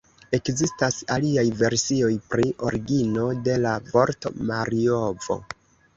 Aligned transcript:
Ekzistas 0.35 0.95
aliaj 1.15 1.43
versioj 1.59 2.09
pri 2.31 2.47
origino 2.69 3.27
de 3.49 3.59
la 3.67 3.75
vorto 3.93 4.33
Marjovo. 4.53 5.39